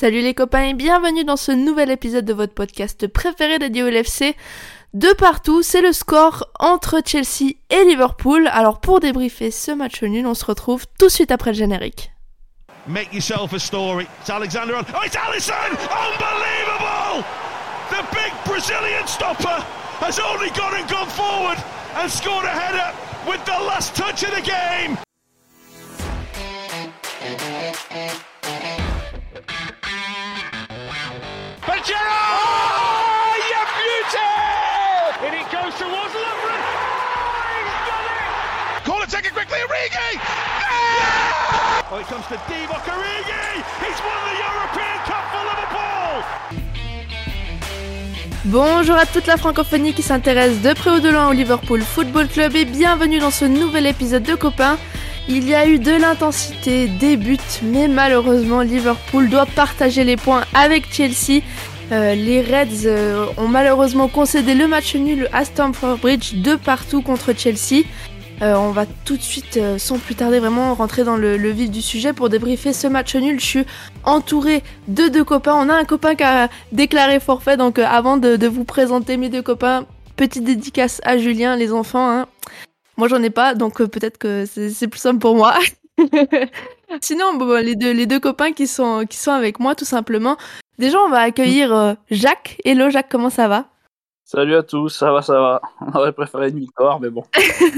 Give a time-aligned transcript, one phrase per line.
[0.00, 3.90] Salut les copains et bienvenue dans ce nouvel épisode de votre podcast préféré dédié au
[3.90, 4.34] LFC.
[4.94, 8.48] De partout, c'est le score entre Chelsea et Liverpool.
[8.50, 12.12] Alors pour débriefer ce match nul, on se retrouve tout de suite après le générique.
[12.86, 14.06] Make yourself a story.
[14.22, 14.76] It's Alexander.
[14.78, 15.52] Oh, it's Allison!
[15.76, 17.22] Unbelievable!
[17.90, 19.62] The big Brazilian stopper
[20.00, 21.58] has only gone and gone forward
[21.98, 22.96] and scored a header
[23.28, 24.96] with the last touch of the game.
[41.92, 41.96] Oh!
[48.44, 52.28] Bonjour à toute la francophonie qui s'intéresse de près ou de loin au Liverpool Football
[52.28, 54.78] Club et bienvenue dans ce nouvel épisode de Copains.
[55.28, 60.44] Il y a eu de l'intensité, des buts, mais malheureusement Liverpool doit partager les points
[60.54, 61.42] avec Chelsea.
[61.90, 67.02] Euh, les Reds euh, ont malheureusement concédé le match nul à Stamford Bridge de partout
[67.02, 67.82] contre Chelsea.
[68.42, 71.50] Euh, on va tout de suite, euh, sans plus tarder, vraiment rentrer dans le, le
[71.50, 73.38] vif du sujet pour débriefer ce match nul.
[73.38, 73.64] Je suis
[74.04, 75.54] entourée de deux copains.
[75.54, 79.18] On a un copain qui a déclaré forfait, donc euh, avant de, de vous présenter
[79.18, 79.84] mes deux copains,
[80.16, 82.10] petite dédicace à Julien, les enfants.
[82.10, 82.26] hein.
[82.96, 85.54] Moi, j'en ai pas, donc euh, peut-être que c'est plus simple pour moi.
[87.02, 90.36] Sinon, bon, les, deux, les deux copains qui sont, qui sont avec moi, tout simplement.
[90.78, 92.56] Déjà, on va accueillir euh, Jacques.
[92.64, 93.66] Hello, Jacques, comment ça va?
[94.32, 95.60] Salut à tous, ça va, ça va.
[95.80, 97.24] On aurait préféré une victoire, mais bon,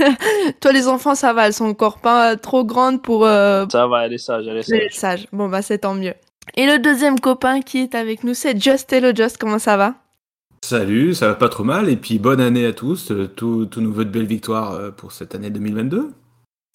[0.60, 4.04] Toi, les enfants, ça va, elles sont encore pas trop grandes pour euh, ça va,
[4.04, 4.92] elle est sage, elle est sage.
[4.92, 5.26] sages.
[5.32, 6.12] Bon, bah, c'est tant mieux.
[6.54, 8.92] Et le deuxième copain qui est avec nous, c'est Just.
[8.92, 9.94] Hello, Just, comment ça va?
[10.60, 13.80] Salut, ça va pas trop mal, et puis bonne année à tous, euh, tout, tout
[13.80, 16.10] nouveau de belles victoires euh, pour cette année 2022.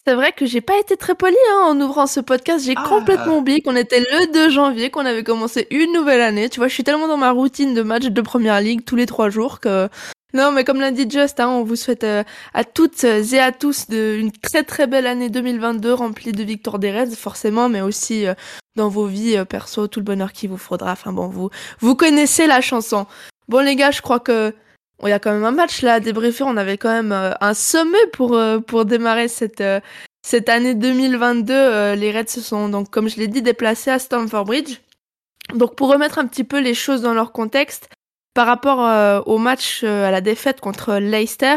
[0.08, 2.64] C'est vrai que j'ai pas été très polie hein, en ouvrant ce podcast.
[2.64, 2.86] J'ai Ah.
[2.88, 6.48] complètement oublié qu'on était le 2 janvier, qu'on avait commencé une nouvelle année.
[6.48, 9.06] Tu vois, je suis tellement dans ma routine de match de première ligue tous les
[9.06, 9.90] trois jours que.
[10.34, 13.52] Non, mais comme l'a dit Just, hein, on vous souhaite euh, à toutes et à
[13.52, 17.82] tous de, une très très belle année 2022 remplie de victoires des Reds, forcément, mais
[17.82, 18.34] aussi euh,
[18.78, 20.94] dans vos vies euh, perso, tout le bonheur qu'il vous faudra.
[20.94, 21.50] Enfin bon, vous,
[21.82, 23.08] vous connaissez la chanson.
[23.50, 24.54] Bon les gars, je crois que
[25.04, 26.44] il y a quand même un match là à débriefer.
[26.44, 29.80] On avait quand même euh, un sommet pour euh, pour démarrer cette euh,
[30.24, 31.54] cette année 2022.
[31.54, 34.80] euh, les Reds se sont donc, comme je l'ai dit, déplacés à Stamford Bridge.
[35.54, 37.90] Donc pour remettre un petit peu les choses dans leur contexte,
[38.34, 41.56] par rapport au match à la défaite contre Leicester,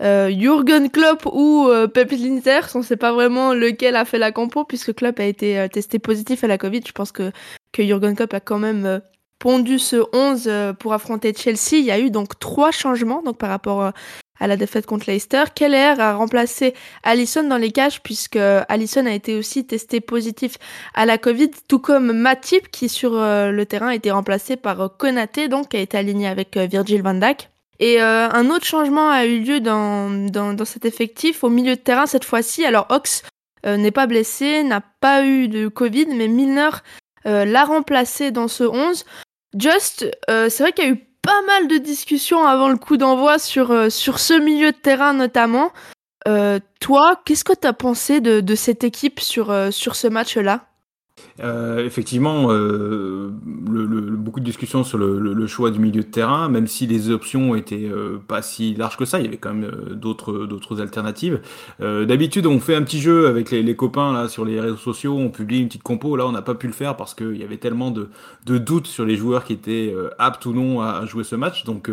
[0.00, 4.94] Jürgen Klopp ou Pep Linders, on sait pas vraiment lequel a fait la compo puisque
[4.94, 6.82] Klopp a été testé positif à la Covid.
[6.86, 7.32] Je pense que
[7.72, 9.00] que Jürgen Klopp a quand même
[9.42, 11.72] pondu ce 11 euh, pour affronter Chelsea.
[11.72, 13.90] Il y a eu donc trois changements donc par rapport euh,
[14.38, 15.44] à la défaite contre Leicester.
[15.52, 20.58] Keller a remplacé Allison dans les cages puisque Allison a été aussi testé positif
[20.94, 24.80] à la Covid, tout comme Matip qui sur euh, le terrain a été remplacé par
[24.80, 27.48] euh, Konaté donc qui a été aligné avec euh, Virgil van Dijk.
[27.82, 31.80] Et euh, un autre changement a eu lieu dans, dans, cet effectif au milieu de
[31.80, 32.64] terrain cette fois-ci.
[32.64, 33.24] Alors Ox
[33.66, 36.70] euh, n'est pas blessé, n'a pas eu de Covid, mais Milner
[37.26, 39.04] euh, l'a remplacé dans ce 11.
[39.58, 42.96] Just, euh, c'est vrai qu'il y a eu pas mal de discussions avant le coup
[42.96, 45.72] d'envoi sur, euh, sur ce milieu de terrain notamment.
[46.28, 50.08] Euh, toi, qu'est-ce que tu as pensé de, de cette équipe sur, euh, sur ce
[50.08, 50.66] match-là?
[51.40, 53.30] Euh, effectivement, euh,
[53.70, 56.86] le- le- beaucoup de discussions sur le, le- choix du milieu de terrain, même si
[56.86, 59.94] les options étaient euh, pas si larges que ça, il y avait quand même euh,
[59.94, 61.40] d'autres d'autres alternatives.
[61.80, 64.76] Euh, D'habitude, on fait un petit jeu avec les, les copains là sur les réseaux
[64.76, 66.16] sociaux, on publie une petite compo.
[66.16, 68.08] Là, on n'a pas pu le faire parce qu'il y avait tellement de,
[68.46, 71.34] de doutes sur les joueurs qui étaient euh, aptes ou non à, à jouer ce
[71.36, 71.64] match.
[71.64, 71.90] Donc,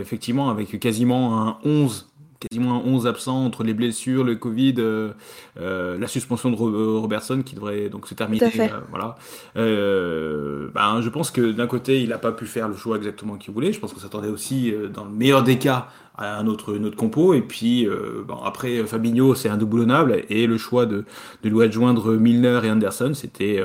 [0.00, 2.08] effectivement, avec quasiment un 11
[2.40, 5.12] quasiment un 11 absents entre les blessures, le Covid, euh,
[5.58, 8.44] euh, la suspension de euh, Robertson qui devrait donc se terminer.
[8.44, 9.16] Euh, voilà.
[9.56, 13.36] Euh, ben, je pense que d'un côté, il n'a pas pu faire le choix exactement
[13.36, 13.72] qu'il voulait.
[13.72, 15.88] Je pense qu'on s'attendait aussi, dans le meilleur des cas,
[16.18, 17.34] à un autre, une autre compo.
[17.34, 17.86] Et puis,
[18.26, 20.22] bon, après, Fabinho, c'est indoublonnable.
[20.30, 21.04] Et le choix de,
[21.42, 23.62] de lui adjoindre Milner et Anderson, c'était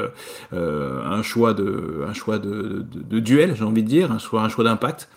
[0.51, 4.41] un choix de, un choix de, de, de duel, j'ai envie de dire, un choix,
[4.43, 5.07] un choix d'impact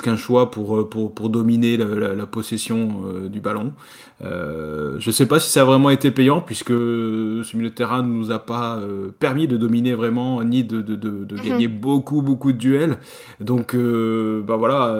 [0.00, 3.74] qu'un choix pour, euh, pour, pour dominer la, la, la possession euh, du ballon.
[4.22, 7.74] Euh, je ne sais pas si ça a vraiment été payant, puisque ce milieu de
[7.74, 11.36] terrain ne nous a pas euh, permis de dominer vraiment, ni de, de, de, de
[11.36, 11.42] Mhm.
[11.42, 12.98] gagner beaucoup, beaucoup de duels.
[13.40, 14.96] Donc, bah voilà,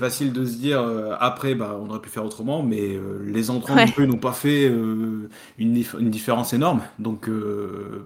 [0.00, 0.84] facile de se dire,
[1.20, 3.86] après, bah, on aurait pu faire autrement, mais les entrants Ouais.
[3.86, 5.28] plus n'ont pas fait une,
[5.58, 6.82] une différence énorme.
[6.98, 7.28] Donc,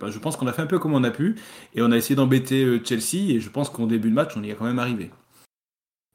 [0.00, 1.36] bah, je pense qu'on a fait un peu comme on a pu,
[1.74, 4.50] et on a essayé d'embêter Chelsea, et je pense qu'au début de match, on y
[4.50, 5.10] est quand même arrivé.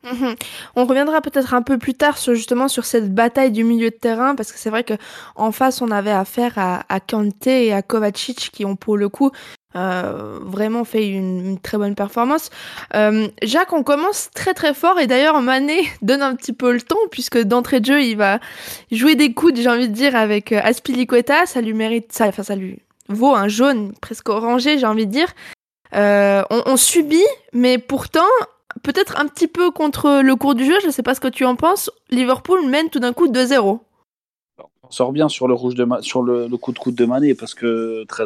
[0.03, 0.35] Mhm.
[0.75, 3.95] On reviendra peut-être un peu plus tard sur justement sur cette bataille du milieu de
[3.95, 4.95] terrain parce que c'est vrai que
[5.35, 9.07] en face on avait affaire à, à Kanté et à Kovacic qui ont pour le
[9.07, 9.31] coup
[9.75, 12.49] euh, vraiment fait une, une, très bonne performance.
[12.95, 16.81] Euh, Jacques, on commence très très fort et d'ailleurs Mané donne un petit peu le
[16.81, 18.39] temps puisque d'entrée de jeu il va
[18.91, 21.45] jouer des coudes, j'ai envie de dire, avec euh, Aspilicueta.
[21.45, 22.79] Ça lui mérite, ça, enfin ça lui
[23.09, 25.29] vaut un jaune presque orangé, j'ai envie de dire.
[25.95, 28.21] Euh, on, on, subit, mais pourtant
[28.81, 30.79] peut-être un petit peu contre le cours du jeu.
[30.81, 31.91] Je ne sais pas ce que tu en penses.
[32.09, 33.79] Liverpool mène tout d'un coup 2-0.
[34.83, 37.33] On sort bien sur le rouge de sur le, le, coup de coude de Mané
[37.35, 38.25] parce que très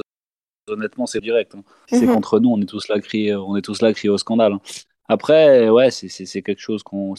[0.68, 1.56] honnêtement, c'est direct.
[1.56, 1.64] Hein.
[1.88, 2.14] C'est mmh.
[2.14, 4.54] contre nous, on est tous là crier, on est tous là au scandale.
[4.54, 4.62] Hein.
[5.10, 7.16] Après, ouais, c'est quelque chose qu'on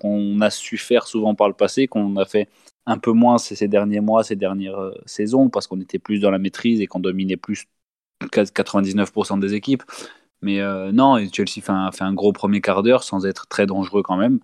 [0.00, 2.48] qu'on qu a su faire souvent par le passé, qu'on a fait
[2.86, 6.20] un peu moins ces, ces derniers mois, ces dernières euh, saisons, parce qu'on était plus
[6.20, 7.66] dans la maîtrise et qu'on dominait plus
[8.22, 9.82] 99% des équipes.
[10.42, 13.66] Mais euh, non, Chelsea fait un, fait un gros premier quart d'heure sans être très
[13.66, 14.40] dangereux quand même.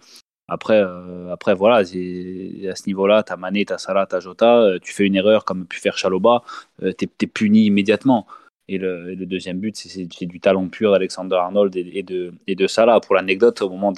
[0.47, 4.95] Après, euh, après voilà, à ce niveau-là, t'as Mané, t'as Salah, t'as Jota, euh, tu
[4.95, 6.43] fais une erreur comme a pu faire Chaloba,
[6.81, 8.27] t'es es puni immédiatement.
[8.69, 13.01] Et le, deuxième but, c'est du talent pur d'Alexander Arnold et, de, Salah.
[13.01, 13.93] Pour l'anecdote, au moment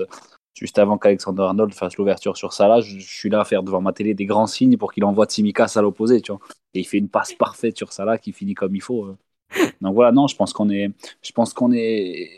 [0.54, 3.92] juste avant qu'Alexander Arnold fasse l'ouverture sur Salah, je, suis là à faire devant ma
[3.92, 6.22] télé des grands signes pour qu'il envoie Tsimikas à l'opposé.
[6.74, 9.16] Et il fait une passe parfaite sur Salah qui finit comme il faut.
[9.80, 10.90] Donc voilà, non, je pense qu'on est,
[11.22, 12.30] je pense qu'on est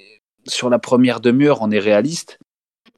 [0.46, 2.38] sur la première demi-heure, on est réaliste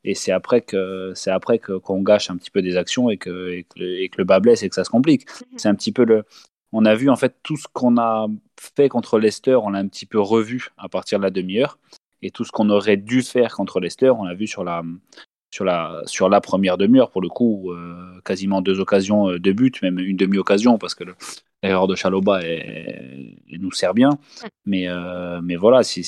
[0.04, 3.16] et c'est après que c'est après que qu'on gâche un petit peu des actions et
[3.16, 5.26] que, et que, le, et que le bas blesse et que ça se complique.
[5.26, 5.44] Mmh.
[5.56, 6.24] C'est un petit peu le
[6.72, 8.26] on a vu en fait tout ce qu'on a
[8.60, 11.78] fait contre Leicester, on l'a un petit peu revu à partir de la demi-heure
[12.20, 14.82] et tout ce qu'on aurait dû faire contre Leicester, on l'a vu sur la
[15.50, 19.80] sur la sur la première demi-heure pour le coup euh, quasiment deux occasions de but,
[19.82, 21.04] même une demi-occasion parce que
[21.68, 24.10] l'erreur de Chaloba elle nous sert bien.
[24.66, 26.02] Mais euh, mais voilà, c'est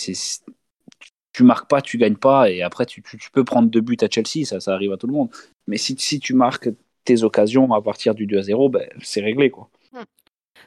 [1.33, 3.99] tu marques pas, tu gagnes pas, et après tu, tu, tu, peux prendre deux buts
[4.01, 5.29] à Chelsea, ça, ça arrive à tout le monde.
[5.67, 6.71] Mais si, si tu marques
[7.05, 9.51] tes occasions à partir du 2 à 0, ben, c'est réglé.
[9.51, 9.69] quoi.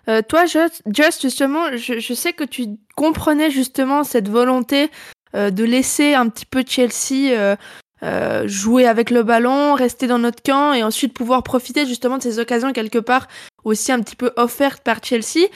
[0.07, 4.91] Euh, toi, Just, Just justement, je, je, sais que tu comprenais justement cette volonté
[5.35, 7.57] euh, de laisser un petit peu Chelsea
[8.01, 12.23] euh, jouer avec le ballon, rester dans notre camp et ensuite pouvoir profiter justement de
[12.23, 13.27] ces occasions quelque part
[13.63, 15.47] aussi un petit peu offertes par Chelsea.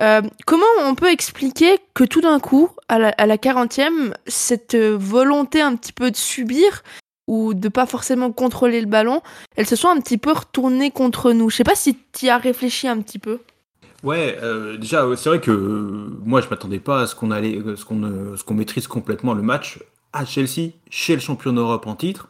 [0.00, 4.76] Euh, comment on peut expliquer que tout d'un coup, à la, à la 40e, cette
[4.76, 6.82] volonté un petit peu de subir
[7.28, 9.22] ou de pas forcément contrôler le ballon,
[9.56, 11.50] elle se soit un petit peu retournée contre nous?
[11.50, 13.40] Je sais pas si tu y as réfléchi un petit peu.
[14.02, 17.60] Ouais, euh, déjà, c'est vrai que euh, moi, je m'attendais pas à ce qu'on allait,
[17.76, 19.78] ce qu'on, ce qu'on maîtrise complètement le match
[20.12, 22.28] à Chelsea, chez le champion d'Europe en titre.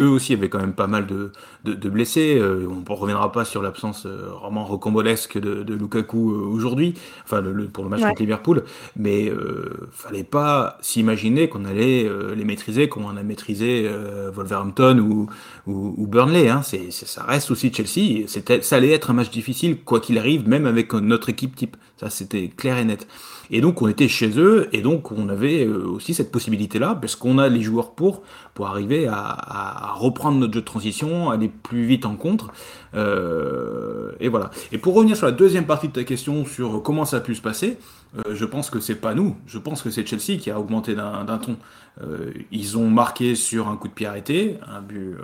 [0.00, 1.32] Eux aussi avaient quand même pas mal de,
[1.64, 2.38] de, de blessés.
[2.38, 6.94] Euh, on ne reviendra pas sur l'absence euh, vraiment rocambolesque de, de Lukaku euh, aujourd'hui,
[7.24, 8.10] enfin le, le, pour le match ouais.
[8.10, 8.62] contre Liverpool.
[8.94, 13.90] Mais euh, fallait pas s'imaginer qu'on allait les maîtriser comme on a maîtrisé
[14.32, 15.28] Wolverhampton ou,
[15.66, 16.48] ou, ou Burnley.
[16.48, 16.62] Hein.
[16.62, 18.28] Ça reste aussi Chelsea.
[18.28, 21.76] Ça allait être un match difficile quoi qu'il arrive, même avec notre équipe type.
[21.96, 23.08] Ça c'était clair et net.
[23.50, 27.38] Et donc on était chez eux et donc on avait aussi cette possibilité-là parce qu'on
[27.38, 28.22] a les joueurs pour
[28.54, 32.52] pour arriver à, à, à, reprendre notre jeu de transition, aller plus vite en contre.
[32.94, 34.50] Euh, et voilà.
[34.72, 37.34] Et pour revenir sur la deuxième partie de ta question sur comment ça a pu
[37.34, 37.78] se passer,
[38.16, 39.36] euh, je pense que c'est pas nous.
[39.46, 41.56] Je pense que c'est Chelsea qui a augmenté d'un ton.
[42.02, 45.16] Euh, ils ont marqué sur un coup de pied arrêté, un but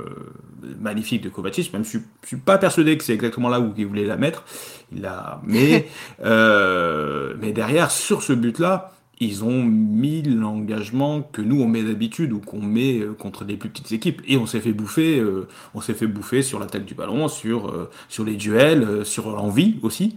[0.80, 1.72] magnifique de Kovacic.
[1.72, 4.16] Même je suis, je suis pas persuadé que c'est exactement là où il voulait la
[4.16, 4.44] mettre.
[4.92, 5.88] Il a, mais
[6.24, 12.40] mais derrière sur ce but-là, ils ont mis l'engagement que nous on met d'habitude ou
[12.40, 14.22] qu'on met contre les plus petites équipes.
[14.26, 17.68] Et on s'est fait bouffer euh, on s'est fait bouffer sur l'attaque du ballon sur
[17.68, 20.16] euh, sur les duels euh, sur l'envie aussi.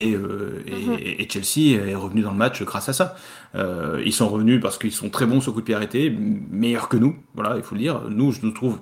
[0.00, 0.98] Et, et, mm-hmm.
[0.98, 3.16] et, Chelsea est revenu dans le match grâce à ça.
[3.54, 6.98] Ils sont revenus parce qu'ils sont très bons sur coup de pied arrêté meilleurs que
[6.98, 7.16] nous.
[7.34, 8.02] Voilà il faut le dire.
[8.10, 8.78] Nous je nous trouve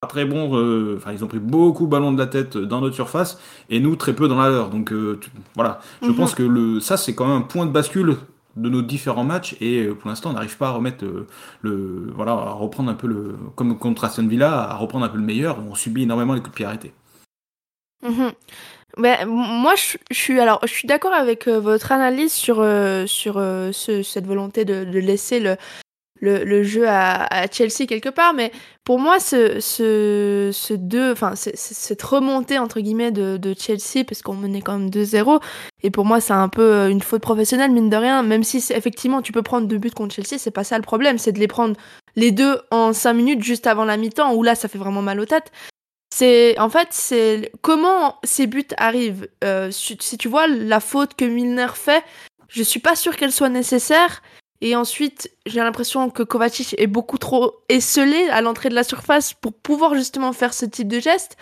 [0.00, 2.96] pas très bons enfin ils ont pris beaucoup de ballons de la tête dans notre
[2.96, 3.40] surface
[3.70, 4.70] et nous très peu dans la leur.
[4.70, 5.78] Donc tu, voilà.
[6.02, 6.16] Je mm-hmm.
[6.16, 8.16] pense que le ça c'est quand même un point de bascule
[8.56, 11.26] de nos différents matchs et pour l'instant on n'arrive pas à remettre le,
[11.62, 15.18] le, voilà à reprendre un peu le comme contre Aston Villa à reprendre un peu
[15.18, 16.92] le meilleur on subit énormément les coups de pied arrêtés
[18.02, 18.28] mmh.
[18.98, 23.38] ben, moi je, suis alors je suis d'accord avec euh, votre analyse sur euh, sur
[23.38, 25.56] euh, ce, cette volonté de laisser le
[26.22, 28.52] le, jeu à, Chelsea quelque part, mais
[28.84, 34.34] pour moi, ce, ce, deux, enfin, cette remontée entre guillemets de, de Chelsea, parce qu'on
[34.34, 35.40] menait quand même 2-0,
[35.82, 38.64] et pour moi, c'est un peu euh, une faute professionnelle, mine de rien, même si
[38.72, 41.40] effectivement tu peux prendre deux buts contre Chelsea, c'est pas ça le problème, c'est de
[41.40, 41.76] les prendre
[42.14, 45.18] les deux en 5 minutes juste avant la mi-temps, où là, ça fait vraiment mal
[45.18, 45.50] aux têtes.
[46.14, 49.28] C'est en fait c'est comment ces buts arrivent.
[49.44, 52.04] Euh, si, si tu vois la faute que Milner fait,
[52.48, 54.20] je suis pas sûre qu'elle soit nécessaire
[54.62, 59.34] et ensuite, j'ai l'impression que Kovacic est beaucoup trop esselé à l'entrée de la surface
[59.34, 61.36] pour pouvoir justement faire ce type de geste.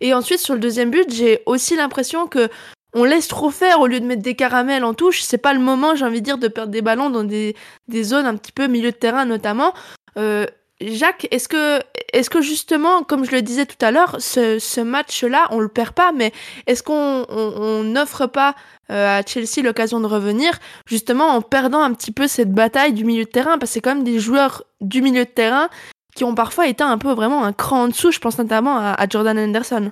[0.00, 2.48] Et ensuite, sur le deuxième but, j'ai aussi l'impression que
[2.92, 5.22] on laisse trop faire au lieu de mettre des caramels en touche.
[5.22, 7.54] C'est pas le moment, j'ai envie de dire, de perdre des ballons dans des,
[7.86, 9.72] des zones un petit peu milieu de terrain notamment.
[10.18, 10.44] Euh,
[10.80, 11.78] Jacques, est-ce que,
[12.12, 15.68] est-ce que justement, comme je le disais tout à l'heure, ce, ce match-là, on le
[15.68, 16.32] perd pas, mais
[16.66, 18.54] est-ce qu'on n'offre pas
[18.90, 23.04] euh, à Chelsea l'occasion de revenir, justement en perdant un petit peu cette bataille du
[23.04, 25.68] milieu de terrain, parce que c'est quand même des joueurs du milieu de terrain
[26.14, 28.12] qui ont parfois été un peu vraiment un cran en dessous.
[28.12, 29.90] Je pense notamment à, à Jordan Henderson.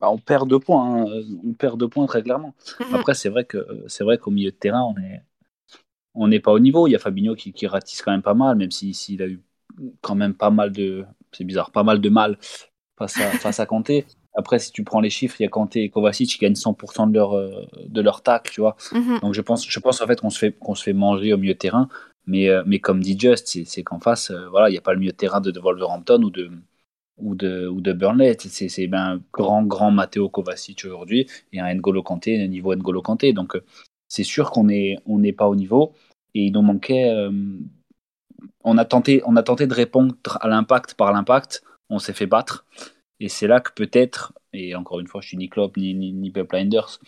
[0.00, 1.22] Bah, on perd deux points, hein.
[1.44, 2.54] on perd deux points très clairement.
[2.80, 2.94] Mhm.
[2.94, 5.22] Après, c'est vrai que c'est vrai qu'au milieu de terrain, on est
[6.14, 6.86] on n'est pas au niveau.
[6.86, 9.22] Il y a Fabinho qui, qui ratisse quand même pas mal, même s'il si, s'il
[9.22, 9.40] a eu
[10.00, 12.38] quand même pas mal de, c'est bizarre, pas mal de mal
[12.98, 14.06] face à, face à Kanté.
[14.34, 17.06] Après, si tu prends les chiffres, il y a Kanté et Kovacic qui gagnent 100%
[17.08, 18.76] de leur, euh, de leur tacle, tu vois.
[18.92, 19.20] Mhm.
[19.22, 21.38] Donc je pense, je pense en fait qu'on se fait, qu'on se fait manger au
[21.38, 21.88] milieu de terrain.
[22.26, 24.92] Mais, euh, mais comme dit Just, c'est, qu'en face, euh, voilà, il n'y a pas
[24.92, 26.50] le milieu de terrain de, de Wolverhampton ou de,
[27.16, 28.36] ou de, ou de Burnley.
[28.38, 32.74] C'est, c'est ben, un grand, grand Matteo Kovacic aujourd'hui et un N'Golo Kanté, un niveau
[32.74, 33.32] N'Golo Kanté.
[33.32, 33.58] Donc
[34.08, 35.94] c'est sûr qu'on n'est on n'est pas au niveau.
[36.34, 37.10] Et il nous manquait.
[37.10, 37.30] euh,
[38.64, 41.62] on, a tenté, on a tenté de répondre à l'impact par l'impact.
[41.90, 42.64] On s'est fait battre.
[43.20, 46.12] Et c'est là que peut-être, et encore une fois, je suis ni Klopp ni, ni,
[46.12, 47.00] ni Blinders,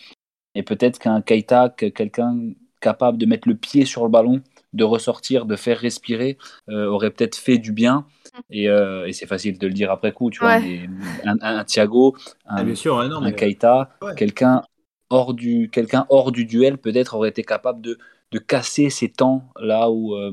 [0.55, 2.37] et peut-être qu'un Keita, que quelqu'un
[2.81, 4.41] capable de mettre le pied sur le ballon,
[4.73, 6.37] de ressortir, de faire respirer,
[6.69, 8.05] euh, aurait peut-être fait du bien.
[8.49, 10.59] Et, euh, et c'est facile de le dire après coup, tu vois.
[10.59, 10.89] Mais
[11.23, 12.15] un, un, un Thiago,
[12.47, 14.15] un, Ah, bien sûr, ouais, non, un mais- Keita, Ouais.
[14.15, 14.63] quelqu'un
[15.09, 17.97] hors du quelqu'un hors du duel peut-être aurait été capable de,
[18.31, 20.31] de casser ces temps là où euh,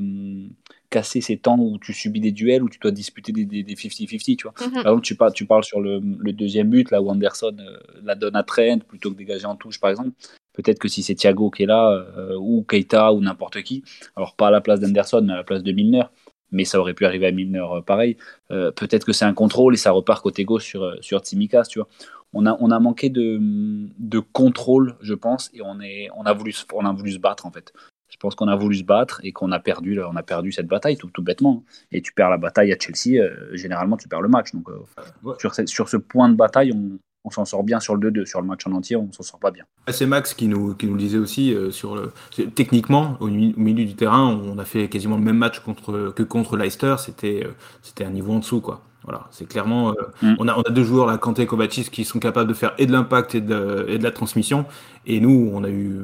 [0.89, 3.75] casser ces temps où tu subis des duels où tu dois disputer des des des
[3.75, 4.73] 50-50 tu vois Mhm.
[4.73, 7.77] par exemple tu parles tu parles sur le, le deuxième but là où Anderson euh,
[8.03, 10.11] la donne à Trent plutôt que dégager en touche par exemple
[10.53, 13.83] peut-être que si c'est Thiago qui est là euh, ou Keita ou n'importe qui
[14.15, 16.03] alors pas à la place d'Anderson mais à la place de Milner
[16.51, 18.17] mais ça aurait pu arriver à Milner euh, pareil
[18.49, 21.87] peut-être que c'est un contrôle et ça repart côté gauche sur sur Tsimikas tu vois
[22.33, 26.33] on a, on a manqué de, de contrôle, je pense, et on, est, on, a
[26.33, 27.73] voulu, on a voulu se battre, en fait.
[28.09, 30.67] Je pense qu'on a voulu se battre et qu'on a perdu, on a perdu cette
[30.67, 31.63] bataille, tout, tout bêtement.
[31.91, 34.53] Et tu perds la bataille à Chelsea, euh, généralement, tu perds le match.
[34.53, 34.79] Donc, euh,
[35.23, 35.35] Ouais.
[35.67, 38.25] sur, ce point de bataille, on, on s'en sort bien sur le 2-2.
[38.25, 39.63] Sur le match en entier, on s'en sort pas bien.
[39.89, 42.11] C'est Max qui nous, qui nous le disait aussi euh, sur le.
[42.55, 46.11] Techniquement, au, mi- au milieu du terrain, on a fait quasiment le même match contre,
[46.15, 46.95] que contre Leicester.
[46.99, 47.45] C'était
[47.81, 48.81] c'était un niveau en dessous, quoi.
[49.03, 49.91] Voilà, c'est clairement.
[49.91, 50.35] euh, Mm.
[50.39, 52.73] on, a, on a deux joueurs, là, Kanté et Kovacic, qui sont capables de faire
[52.77, 54.65] et de l'impact et de, et de la transmission.
[55.05, 56.01] Et nous, on a eu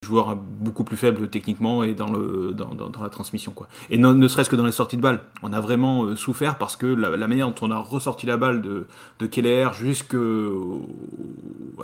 [0.00, 3.68] des joueurs beaucoup plus faibles techniquement et dans, le, dans, dans, dans la transmission, quoi.
[3.90, 5.20] Et ne, ne serait-ce que dans les sorties de balles.
[5.42, 8.36] On a vraiment euh, souffert parce que la, la manière dont on a ressorti la
[8.36, 8.86] balle de,
[9.18, 10.16] de Keller jusqu'à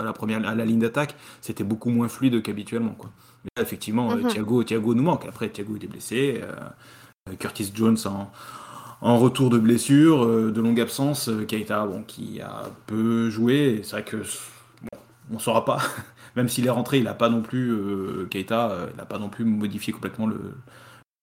[0.02, 2.94] la première à la ligne d'attaque, c'était beaucoup moins fluide qu'habituellement.
[2.96, 3.10] Quoi.
[3.44, 4.26] Mais là, effectivement, Mhm.
[4.26, 5.26] euh, Thiago, Thiago nous manque.
[5.26, 6.40] Après, Thiago est blessé.
[6.42, 8.30] euh, Curtis Jones en,
[9.00, 11.28] en retour de blessure, euh, de longue absence.
[11.28, 13.80] euh, Keita, bon, qui a peu joué.
[13.84, 14.98] C'est vrai que bon,
[15.34, 15.78] on saura pas.
[16.38, 19.28] Même s'il est rentré, il n'a pas non plus euh, Keita, euh, n'a pas non
[19.28, 20.54] plus modifié complètement le,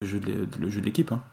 [0.01, 1.13] le jeu de, le jeu de l'équipe.
[1.13, 1.23] Hein.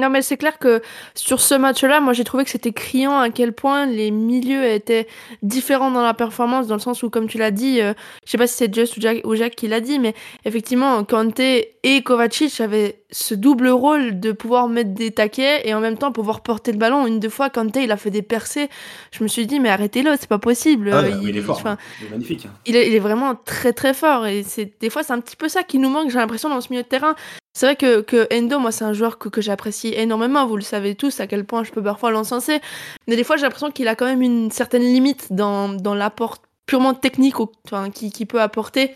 [0.00, 0.80] Non, mais c'est clair que
[1.14, 5.06] sur ce match-là, moi j'ai trouvé que c'était criant à quel point les milieux étaient
[5.42, 7.92] différents dans la performance, dans le sens où, comme tu l'as dit, euh,
[8.24, 10.14] je sais pas si c'est Just ou Jack, ou Jack qui l'a dit, mais
[10.46, 15.80] effectivement, Kanté et Kovacic avaient ce double rôle de pouvoir mettre des taquets et en
[15.80, 17.06] même temps pouvoir porter le ballon.
[17.06, 18.70] Une deux fois, Kanté, il a fait des percées.
[19.10, 20.90] Je me suis dit, mais arrêtez-le, c'est pas possible.
[20.90, 21.78] Ah, il est fort, enfin, hein.
[22.00, 22.46] il est magnifique.
[22.46, 22.54] hein.
[22.64, 25.36] il est, il est vraiment très très fort et c'est des fois c'est un petit
[25.36, 27.14] peu ça qui nous manque j'ai l'impression dans ce milieu de terrain
[27.54, 30.62] c'est vrai que, que Endo moi c'est un joueur que, que j'apprécie énormément vous le
[30.62, 32.60] savez tous à quel point je peux parfois l'encenser
[33.06, 36.38] mais des fois j'ai l'impression qu'il a quand même une certaine limite dans, dans l'apport
[36.66, 38.92] purement technique enfin, qui, qui peut apporter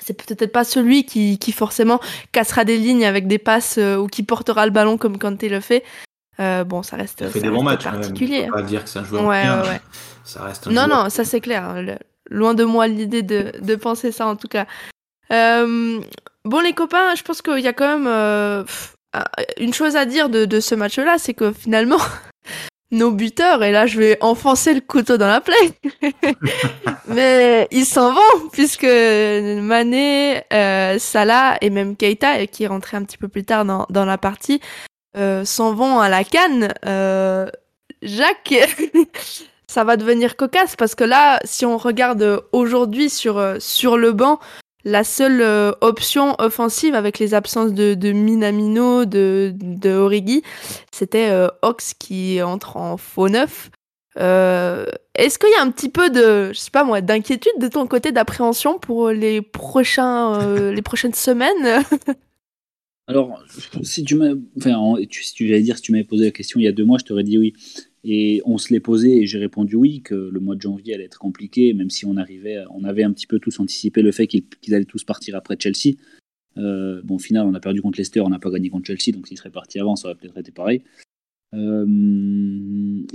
[0.00, 2.00] c'est peut-être pas celui qui, qui forcément
[2.32, 5.60] cassera des lignes avec des passes euh, ou qui portera le ballon comme Kanté le
[5.60, 5.84] fait
[6.38, 7.84] Euh, bon ça reste, Il a fait ça des bons matchs.
[7.84, 8.00] quand même.
[8.02, 9.62] particulier On peut pas dire que c'est un joueur ouais, bien.
[9.62, 9.80] ouais, ouais.
[10.24, 11.80] Ça reste un Non, joueur- non, ça c'est clair.
[11.82, 11.96] Le-
[12.28, 14.66] Loin de moi l'idée de, de penser ça en tout cas.
[15.32, 16.00] Euh,
[16.46, 18.96] bon les copains, je pense qu'il y a quand même euh, pff,
[19.58, 22.00] une chose à dire de, ce match-là, c'est que finalement,
[22.90, 25.54] nos buteurs, et là je vais enfoncer le couteau dans la plaie,
[27.08, 33.04] mais ils s'en vont, puisque Mané, euh, Salah et même Keita, qui est rentré un
[33.04, 34.60] petit peu plus tard dans, la partie,
[35.16, 36.72] euh, s'en vont à la canne.
[36.84, 37.46] Euh,
[38.02, 38.54] Jacques,
[39.66, 44.38] ça va devenir cocasse parce que là, si on regarde aujourd'hui sur, sur le banc,
[44.86, 50.42] la seule euh, option offensive avec les absences de, Minamino, de, de Origi,
[50.92, 53.70] c'était euh, Ox qui entre en faux neuf.
[54.16, 57.66] Euh, Est-ce qu'il y a un petit peu de, je sais pas moi, d'inquiétude de
[57.66, 61.82] ton côté, d'appréhension pour les prochains, les prochaines semaines?
[63.08, 63.42] Alors,
[63.82, 66.68] si tu m'as, enfin, si tu dire, si tu m'avais posé la question il y
[66.68, 67.54] a deux mois, je t'aurais dit oui.
[68.08, 71.06] Et on se l'est posé et j'ai répondu oui, que le mois de janvier allait
[71.06, 74.28] être compliqué, même si on arrivait, on avait un petit peu tous anticipé le fait
[74.28, 74.44] qu'ils
[74.74, 75.96] allaient tous partir après Chelsea.
[76.56, 79.12] Euh, bon, au final, on a perdu contre Leicester, on n'a pas gagné contre Chelsea,
[79.12, 80.82] donc s'ils seraient partis avant, ça aurait peut-être été pareil.
[81.52, 81.84] Euh,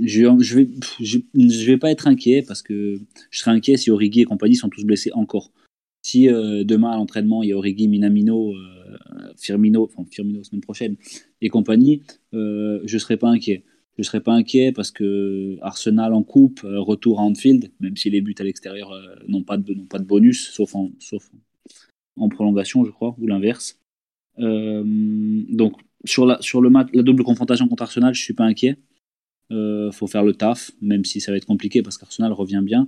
[0.03, 4.25] je, je, vais, vais pas être inquiet parce que je serais inquiet si Origi et
[4.25, 5.53] compagnie sont tous blessés encore.
[6.01, 8.55] Si euh, demain à l'entraînement il y a Origi, Minamino,
[9.38, 10.95] Firmino, enfin Firmino semaine prochaine
[11.39, 12.01] et compagnie,
[12.33, 13.63] je serais pas inquiet
[14.01, 17.96] je ne serais pas inquiet parce que Arsenal en coupe, euh, retour à Anfield, même
[17.96, 21.29] si les buts à l'extérieur euh, n'ont pas, de, pas de bonus, sauf en, sauf
[22.15, 23.79] en prolongation, je crois, ou l'inverse.
[24.39, 24.84] Euh,
[25.50, 28.46] donc, sur, la, sur le match, la double confrontation contre Arsenal, je ne suis pas
[28.46, 28.77] inquiet.
[29.91, 32.88] Faut faire le taf, même si ça va être compliqué parce qu'Arsenal revient bien.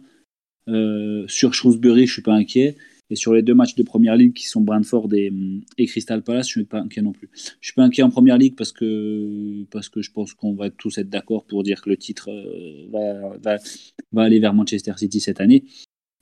[1.28, 2.78] sur Shrewsbury, je ne suis pas inquiet.
[3.10, 5.32] Et sur les deux matchs de première ligue qui sont Brentford et,
[5.78, 7.30] et Crystal Palace, je ne suis pas inquiet non plus.
[7.34, 10.70] Je suis pas inquiet en première ligue parce que, parce que je pense qu'on va
[10.70, 13.58] tous être d'accord pour dire que le titre euh, va,
[14.24, 15.66] aller vers Manchester City cette année.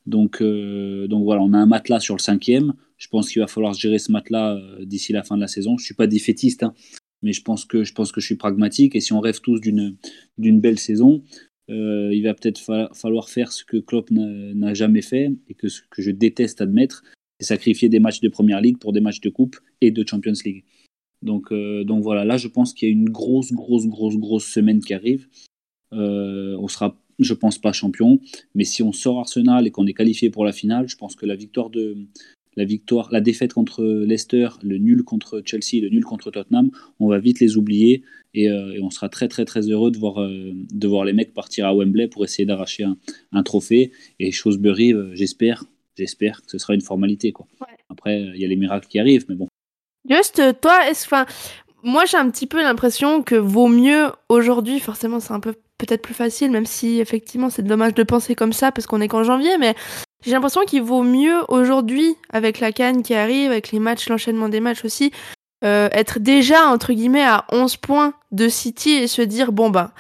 [0.07, 2.73] Donc, euh, donc voilà, on a un matelas sur le cinquième.
[2.97, 5.77] Je pense qu'il va falloir gérer ce matelas euh, d'ici la fin de la saison.
[5.77, 6.73] Je ne suis pas défaitiste, hein,
[7.21, 8.95] mais je pense, que, je pense que je suis pragmatique.
[8.95, 11.23] Et si on rêve tous d'une belle saison,
[11.69, 12.59] euh, il va peut-être
[12.93, 17.03] falloir faire ce que Klopp n'a jamais fait et que ce que je déteste admettre,
[17.39, 20.33] c'est sacrifier des matchs de Première Ligue pour des matchs de Coupe et de Champions
[20.45, 20.63] League.
[21.21, 24.45] Donc, euh, donc voilà, là je pense qu'il y a une grosse, grosse, grosse, grosse
[24.45, 25.27] semaine qui arrive.
[25.93, 28.19] Euh, on sera, je pense pas champion,
[28.55, 31.25] mais si on sort Arsenal et qu'on est qualifié pour la finale, je pense que
[31.25, 31.97] la victoire de,
[32.55, 37.07] la victoire, la défaite contre Leicester, le nul contre Chelsea, le nul contre Tottenham, on
[37.07, 38.03] va vite les oublier
[38.33, 41.33] et, euh, on sera très très très heureux de voir, euh, de voir les mecs
[41.33, 42.85] partir à Wembley pour essayer d'arracher
[43.31, 43.91] un, trophée.
[44.19, 45.65] Et Shrewsbury, euh, j'espère,
[45.97, 47.47] j'espère que ce sera une formalité quoi.
[47.89, 49.47] Après, il y a les miracles qui arrivent, mais bon.
[50.09, 51.25] Juste, toi, est-ce, enfin,
[51.83, 56.01] moi j'ai un petit peu l'impression que vaut mieux aujourd'hui, forcément c'est un peu peut-être
[56.01, 59.23] plus facile, même si effectivement c'est dommage de penser comme ça parce qu'on est qu'en
[59.23, 59.75] janvier, mais
[60.23, 64.49] j'ai l'impression qu'il vaut mieux aujourd'hui, avec la canne qui arrive, avec les matchs, l'enchaînement
[64.49, 65.11] des matchs aussi,
[65.63, 69.91] euh, être déjà, entre guillemets, à 11 points de City et se dire, bon bah,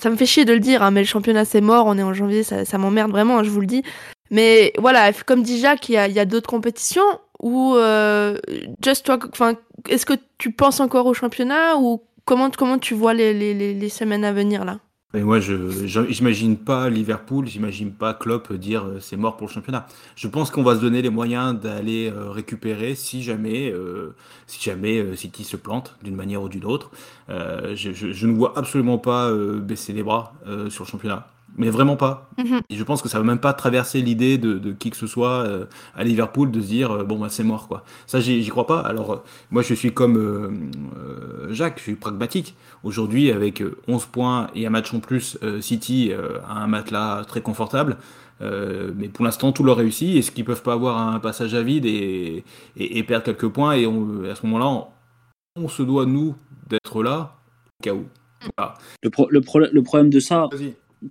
[0.00, 2.02] ça me fait chier de le dire, hein, mais le championnat c'est mort, on est
[2.02, 3.82] en janvier, ça, ça m'emmerde vraiment, hein, je vous le dis.
[4.30, 7.04] Mais voilà, comme dit Jacques, il y a, a d'autres compétitions
[7.40, 8.38] où, euh,
[8.82, 9.54] just enfin,
[9.88, 13.88] est-ce que tu penses encore au championnat ou comment, comment tu vois les, les, les
[13.88, 14.80] semaines à venir là?
[15.14, 19.52] Mais moi, je j'imagine pas Liverpool, j'imagine pas Klopp dire euh, c'est mort pour le
[19.52, 19.86] championnat.
[20.16, 24.16] Je pense qu'on va se donner les moyens d'aller euh, récupérer si jamais, euh,
[24.48, 26.90] si jamais City se plante d'une manière ou d'une autre.
[27.28, 30.34] Je, je, je, ne vois absolument pas baisser les bras
[30.68, 32.30] sur le championnat mais vraiment pas.
[32.38, 32.60] Mhm.
[32.68, 35.06] Et je pense que ça va même pas traverser l'idée de, de, qui que ce
[35.06, 37.84] soit euh, à Liverpool de se dire euh, bon bah c'est mort quoi.
[38.06, 38.80] Ça j'y crois pas.
[38.80, 40.70] Alors euh, moi je suis comme
[41.50, 42.56] Jacques, je suis pragmatique.
[42.82, 47.96] Aujourd'hui avec 11 points et un match en plus, City a un matelas très confortable.
[48.40, 50.16] mais pour l'instant tout leur réussit.
[50.16, 52.44] Est-ce qu'ils peuvent pas avoir un passage à vide et,
[52.76, 53.74] et, perdre quelques points?
[53.74, 54.88] Et on, à ce moment-là
[55.56, 56.34] on, se doit nous
[56.68, 57.36] d'être là
[57.80, 58.04] au cas où.
[59.02, 60.48] Le, le, le problème de ça,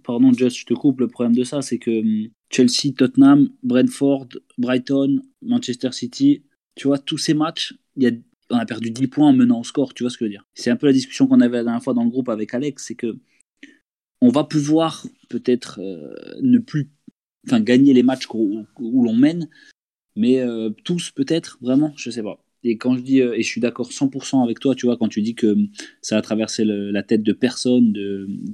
[0.04, 1.00] pardon, Just, je te coupe.
[1.00, 4.28] Le problème de ça, c'est que hum, Chelsea, Tottenham, Brentford,
[4.58, 6.44] Brighton, Manchester City,
[6.76, 8.12] tu vois, tous ces matchs, y a,
[8.50, 10.34] on a perdu 10 points en menant au score, tu vois ce que je veux
[10.34, 10.46] dire.
[10.54, 12.86] C'est un peu la discussion qu'on avait la dernière fois dans le groupe avec Alex,
[12.88, 13.18] c'est que
[14.22, 16.90] on va pouvoir peut-être euh, ne plus
[17.46, 19.50] gagner les matchs où, l'on mène,
[20.16, 22.42] mais euh, tous peut-être, vraiment, je sais pas.
[22.64, 25.10] Et quand je dis, euh, et je suis d'accord 100% avec toi, tu vois, quand
[25.10, 25.56] tu dis que
[26.02, 27.94] ça a traversé la tête de personne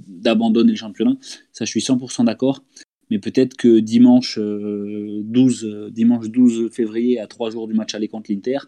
[0.08, 1.16] d'abandonner le championnat,
[1.52, 2.64] ça je suis 100% d'accord.
[3.10, 8.08] Mais peut-être que dimanche, 12, euh, dimanche 12 février, à trois jours du match aller
[8.08, 8.60] contre l'Inter,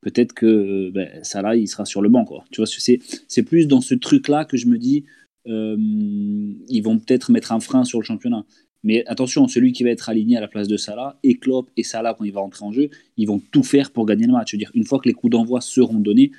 [0.00, 2.26] peut-être que ben, ça là, il sera sur le banc.
[2.50, 5.04] Tu vois, c'est, plus dans ce truc-là que je me dis,
[5.46, 5.76] euh,
[6.68, 8.44] ils vont peut-être mettre un frein sur le championnat.
[8.84, 11.82] Mais attention, celui qui va être aligné à la place de Salah, et Klopp et
[11.82, 14.52] Salah, quand il va rentrer en jeu, ils vont tout faire pour gagner le match.
[14.52, 16.30] Je veux dire, une fois que les coups d'envoi seront donnés,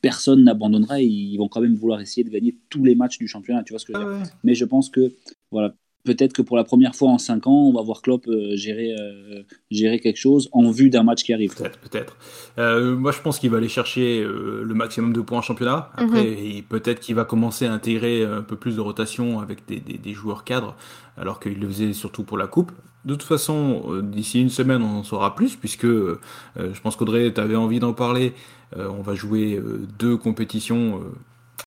[0.00, 3.28] personne n'abandonnera et ils vont quand même vouloir essayer de gagner tous les matchs du
[3.28, 3.62] championnat.
[3.62, 4.22] Tu vois ce que je veux dire?
[4.26, 5.12] Ah Mais je pense que
[5.50, 5.74] voilà,
[6.14, 8.94] peut-être que pour la première fois en 5 ans, on va voir Klopp euh, gérer,
[8.98, 11.54] euh, gérer quelque chose en vue d'un match qui arrive.
[11.54, 12.16] Peut-être, peut-être.
[12.58, 15.90] Euh, moi, je pense qu'il va aller chercher le maximum de points en championnat.
[15.96, 16.62] Après, mhm.
[16.68, 20.44] peut-être qu'il va commencer à intégrer un peu plus de rotation avec des, des, joueurs
[20.44, 20.74] cadres,
[21.16, 22.72] alors qu'il le faisait surtout pour la Coupe.
[23.04, 27.40] De toute façon, d'ici une semaine, on en saura plus, puisque je pense qu'Audrey, tu
[27.40, 28.32] avais envie d'en parler.
[28.76, 29.60] on va jouer
[29.98, 31.00] deux compétitions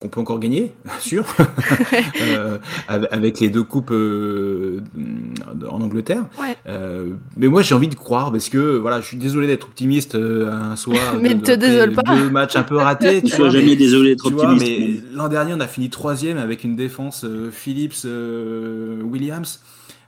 [0.02, 1.26] qu'on peut encore gagner, sûr,
[2.22, 2.58] euh,
[2.90, 4.80] avec les deux coupes euh,
[5.70, 6.26] en Angleterre.
[6.40, 6.58] Ouais.
[6.68, 10.16] Euh, mais moi, j'ai envie de croire parce que voilà, je suis désolé d'être optimiste
[10.16, 10.98] euh, un soir.
[11.22, 12.16] mais de, te désole pas.
[12.16, 13.22] Deux matchs un peu ratés.
[13.22, 14.66] Tu tu sois jamais mais- désolé d'être optimiste.
[14.66, 19.62] mais l'an dernier, on a fini troisième avec une défense euh, Phillips, euh, Williams.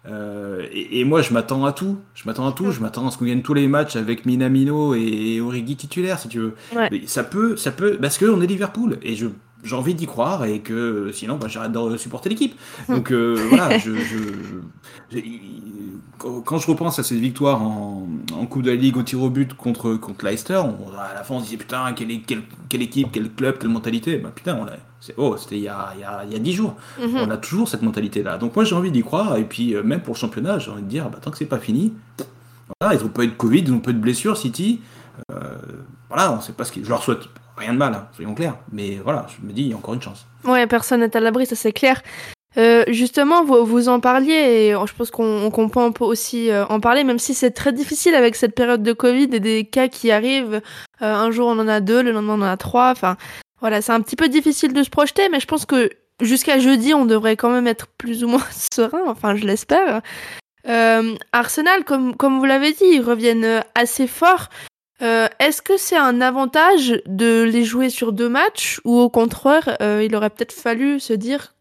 [0.05, 1.97] Euh, et, et moi, je m'attends à tout.
[2.15, 2.71] Je m'attends à tout.
[2.71, 6.27] Je m'attends à ce qu'on gagne tous les matchs avec Minamino et Origi titulaire, si
[6.27, 6.55] tu veux.
[6.75, 6.89] Ouais.
[6.91, 9.27] Mais ça peut, ça peut, parce que on est Liverpool et je
[9.63, 12.55] j'ai envie d'y croire et que sinon, bah, j'arrête de supporter l'équipe.
[12.89, 13.91] Donc euh, voilà, je,
[16.19, 19.29] quand je repense à cette victoire en, en Coupe de la Ligue au tir au
[19.29, 22.81] but contre contre Leicester, on, à la fin on se disait putain quelle, quelle, quelle
[22.81, 24.17] équipe, quel club, quelle mentalité.
[24.17, 26.35] Bah putain, on l'a- c'est oh, c'était il y a il y a il y
[26.35, 26.75] a dix jours.
[26.99, 27.17] Mhm.
[27.17, 28.37] On a toujours cette mentalité-là.
[28.37, 30.81] Donc moi j'ai envie d'y croire, et puis euh, même pour le championnat, j'ai envie
[30.83, 31.93] de dire, bah, tant que c'est pas fini,
[32.79, 34.81] voilà, ils ont pas eu de Covid, ils ont pas eu de blessures, City.
[35.31, 35.35] Euh,
[36.09, 36.83] voilà, on sait pas ce qui.
[36.83, 37.19] Je leur souhaite
[37.57, 38.57] rien de mal, hein, soyons clairs.
[38.71, 40.25] Mais voilà, je me dis, il y a encore une chance.
[40.45, 42.01] Ouais, personne n'est à l'abri, ça c'est clair.
[42.57, 47.03] Euh, justement, vous, vous en parliez et je pense qu'on peut aussi euh, en parler,
[47.03, 50.61] même si c'est très difficile avec cette période de Covid et des cas qui arrivent.
[51.01, 52.91] Euh, un jour on en a deux, le lendemain on en a trois.
[52.91, 53.17] Enfin,
[53.59, 55.89] voilà, c'est un petit peu difficile de se projeter, mais je pense que
[56.21, 59.01] jusqu'à jeudi on devrait quand même être plus ou moins serein.
[59.07, 60.01] Enfin, je l'espère.
[60.67, 64.49] Euh, Arsenal, comme comme vous l'avez dit, ils reviennent assez fort.
[65.03, 69.77] Euh, Est-ce que c'est un avantage de les jouer sur deux matchs ou au contraire,
[69.81, 71.53] euh, il aurait peut-être fallu se dire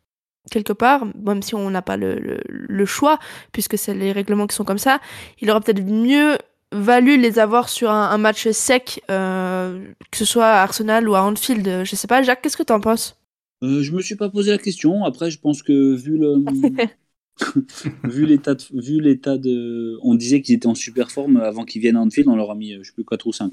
[0.50, 3.18] quelque part, même si on n'a pas le, le, le choix,
[3.52, 5.00] puisque c'est les règlements qui sont comme ça,
[5.40, 6.36] il aurait peut-être mieux
[6.72, 9.78] valu les avoir sur un, un match sec, euh,
[10.10, 11.82] que ce soit à Arsenal ou à Anfield.
[11.84, 13.16] Je sais pas, Jacques, qu'est-ce que t'en penses?
[13.62, 15.04] Euh, je me suis pas posé la question.
[15.04, 16.44] Après, je pense que vu le
[18.04, 21.82] vu l'état de, vu l'état de, on disait qu'ils étaient en super forme avant qu'ils
[21.82, 23.52] viennent à Anfield, on leur a mis, euh, je sais plus 4 ou 5.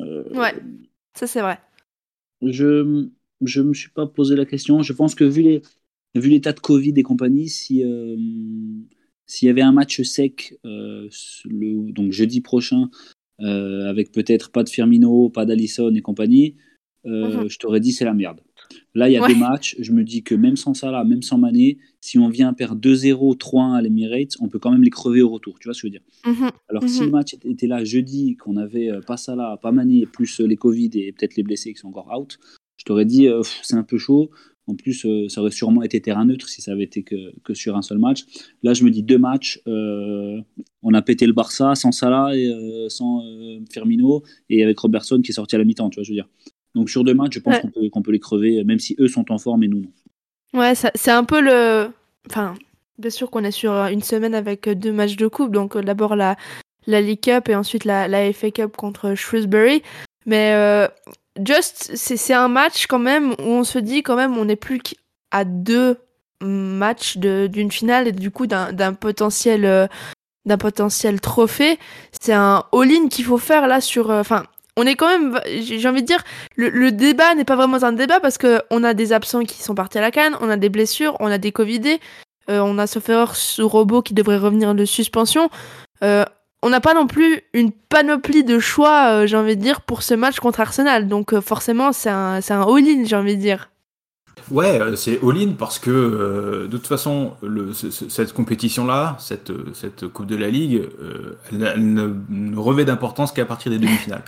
[0.00, 0.54] Euh, Ouais.
[1.14, 1.58] Ça c'est vrai.
[2.42, 3.08] Je
[3.44, 4.82] je me suis pas posé la question.
[4.82, 5.62] Je pense que vu les
[6.14, 8.16] vu l'état de Covid et compagnie, si euh,
[9.26, 11.08] s'il y avait un match sec euh,
[11.44, 12.90] le donc jeudi prochain
[13.38, 16.56] avec peut-être pas de Firmino, pas d'Alisson et compagnie,
[17.04, 17.48] Mhm.
[17.48, 18.40] je t'aurais dit c'est la merde.
[18.94, 19.28] Là, il y a Ouais.
[19.32, 19.76] deux matchs.
[19.78, 23.34] Je me dis que même sans Salah, même sans Mané, si on vient perdre 2-0,
[23.36, 25.58] 3-1 à l'Emirates, on peut quand même les crever au retour.
[25.58, 26.02] Tu vois ce que je veux dire?
[26.26, 26.50] Mhm.
[26.68, 27.06] alors si Mhm.
[27.06, 30.56] le match était là jeudi, qu'on avait euh, pas Salah, pas Mané, plus euh, les
[30.56, 32.38] Covid et peut-être les blessés qui sont encore out,
[32.76, 34.30] je t'aurais dit euh, c'est un peu chaud.
[34.68, 37.52] En plus, euh, ça aurait sûrement été terrain neutre si ça avait été que, que
[37.52, 38.20] sur un seul match.
[38.62, 39.60] Là, je me dis deux matchs.
[39.66, 40.40] euh,
[40.82, 43.22] on a pété le Barça sans Salah et euh, sans
[43.72, 45.90] Firmino et avec Robertson qui est sorti à la mi-temps.
[45.90, 46.28] Tu vois, ce que je veux dire?
[46.74, 47.90] Donc sur deux matchs, je pense Ouais.
[47.90, 50.60] qu'on peut, les crever, même si eux sont en forme et nous non.
[50.60, 51.88] Ouais, c'est un peu le.
[52.28, 52.54] Enfin,
[52.98, 55.76] bien sûr qu'on est sur euh, une semaine avec euh, deux matchs de coupe, donc
[55.76, 56.36] euh, d'abord la,
[56.86, 59.82] la League Cup et ensuite la, la FA Cup contre Shrewsbury.
[60.26, 60.86] Mais euh,
[61.44, 64.78] Just, c'est un match quand même où on se dit quand même on n'est plus
[64.80, 65.96] qu'à deux
[66.42, 69.64] matchs de- d'une finale et du coup d'un potentiel.
[69.64, 69.86] euh,
[70.44, 71.78] d'un potentiel trophée,
[72.20, 74.10] c'est un all-in qu'il faut faire là sur.
[74.10, 74.42] euh, Enfin,
[74.76, 75.38] on est quand même.
[75.46, 76.22] J'ai envie de dire,
[76.56, 79.74] le, débat n'est pas vraiment un débat parce que on a des absents qui sont
[79.74, 82.00] partis à la canne, on a des blessures, on a des covidés,
[82.50, 85.50] euh, on a sauf erreur ce robot qui devrait revenir de suspension.
[86.02, 86.24] Euh,
[86.62, 90.02] on n'a pas non plus une panoplie de choix, euh, j'ai envie de dire, pour
[90.02, 91.08] ce match contre Arsenal.
[91.08, 93.68] Donc forcément, c'est un, un all-in, j'ai envie de dire.
[94.50, 97.34] Ouais, c'est all-in parce que de toute façon,
[98.08, 100.88] cette compétition-là, cette, cette Coupe de la Ligue,
[101.50, 104.24] elle, ne revêt d'importance qu'à partir des demi-finales.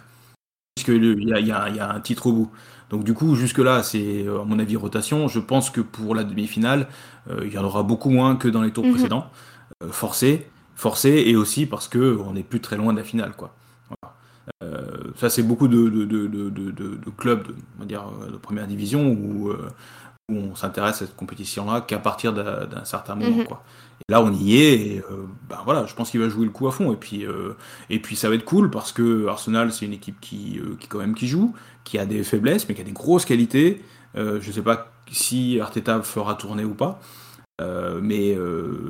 [0.77, 2.51] Puisqu'il y y, y a un titre au bout.
[2.91, 5.29] Donc du coup, jusque-là, c'est euh, à mon avis rotation.
[5.29, 6.89] Je pense que pour la demi-finale,
[7.31, 8.91] euh, il y en aura beaucoup moins que dans les tours Mhm.
[8.91, 9.31] précédents.
[9.85, 13.35] Euh, forcé, forcé, et aussi parce que on n'est plus très loin de la finale,
[13.37, 13.55] quoi.
[13.89, 14.17] Voilà.
[14.65, 18.05] Euh, ça, c'est beaucoup de, de, de, de, de, de clubs de, on va dire,
[18.33, 23.15] de première division où, où on s'intéresse à cette compétition-là qu'à partir d'un d'un certain
[23.17, 23.45] moment, Mhm.
[23.45, 23.65] quoi.
[24.09, 26.51] Et là, on y est, et euh, ben voilà, je pense qu'il va jouer le
[26.51, 26.93] coup à fond.
[26.93, 27.55] Et puis, euh,
[27.89, 30.89] et puis ça va être cool parce que Arsenal, c'est une équipe qui, euh, qui
[30.89, 31.55] quand même qui joue,
[31.85, 33.83] qui a des faiblesses, mais qui a des grosses qualités.
[34.17, 37.01] Je sais pas si Arteta fera tourner ou pas.
[37.61, 38.39] Mais,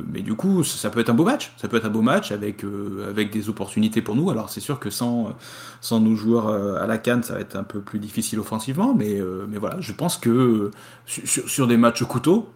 [0.06, 1.52] mais du coup, ça peut être un beau match.
[1.56, 2.64] Ça peut être un beau match avec,
[3.08, 4.30] avec des opportunités pour nous.
[4.30, 5.34] Alors, c'est sûr que sans,
[5.80, 8.94] sans nos joueurs à la canne, ça va être un peu plus difficile offensivement.
[8.94, 10.70] Mais, mais voilà, je pense que
[11.06, 12.50] sur, sur- sur des matchs au couteau,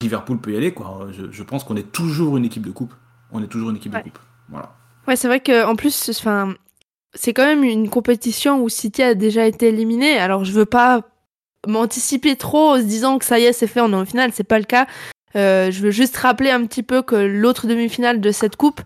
[0.00, 0.72] Liverpool peut y aller.
[0.72, 1.08] Quoi.
[1.12, 2.94] Je, je pense qu'on est toujours une équipe de coupe.
[3.32, 4.00] On est toujours une équipe Ouais.
[4.00, 4.18] de coupe.
[4.48, 4.72] Voilà.
[5.06, 6.54] Ouais, c'est vrai que en plus, enfin,
[7.14, 10.18] c'est quand même une compétition où City a déjà été éliminé.
[10.18, 11.02] Alors, je veux pas
[11.68, 14.30] m'anticiper trop en se disant que ça y est, c'est fait, on est en finale.
[14.32, 14.86] C'est pas le cas.
[15.36, 18.80] Euh, je veux juste rappeler un petit peu que l'autre demi-finale de cette coupe,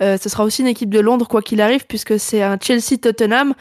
[0.00, 3.54] euh, ce sera aussi une équipe de Londres, quoi qu'il arrive, puisque c'est un Chelsea-Tottenham.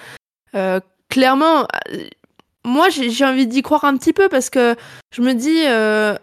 [0.56, 2.08] Euh, clairement, euh,
[2.66, 4.76] moi, j'ai envie d'y croire un petit peu parce que
[5.13, 6.16] je me dis, euh,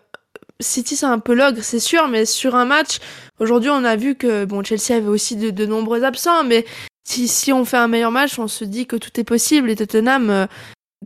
[0.60, 2.98] City c'est un peu l'ogre, c'est sûr, mais sur un match,
[3.38, 6.64] aujourd'hui on a vu que bon Chelsea avait aussi de, de nombreux absents, mais
[7.04, 9.70] si, si on fait un meilleur match, on se dit que tout est possible.
[9.70, 10.46] Et Tottenham, euh,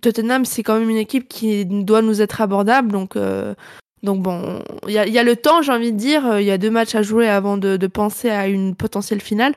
[0.02, 3.54] Tottenham c'est quand même une équipe qui doit nous être abordable, donc euh,
[4.02, 6.50] donc bon, il y a, y a, le temps, j'ai envie de dire, il y
[6.50, 9.54] a deux matchs à jouer avant de, de penser à une potentielle finale.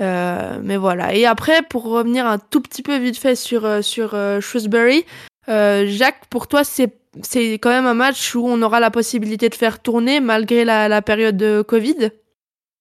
[0.00, 1.14] Euh, mais voilà.
[1.14, 5.04] Et après, pour revenir un tout petit peu vite fait sur euh, sur euh, Shrewsbury,
[5.46, 9.54] Jacques, pour toi, c'est c'est quand même un match où on aura la possibilité de
[9.54, 12.10] faire tourner malgré la, la période de Covid.